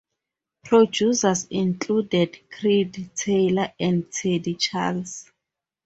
Producers 0.63 1.45
included 1.51 2.39
Creed 2.49 3.11
Taylor 3.13 3.71
and 3.79 4.11
Teddy 4.11 4.55
Charles. 4.55 5.29